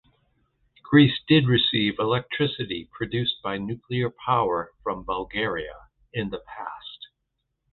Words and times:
Greece 0.81 1.19
did 1.27 1.45
receive 1.45 1.99
electricity 1.99 2.89
produced 2.91 3.35
by 3.43 3.59
nuclear 3.59 4.09
power 4.09 4.71
from 4.83 5.03
Bulgaria 5.03 5.89
in 6.11 6.31
the 6.31 6.39
past. 6.39 7.09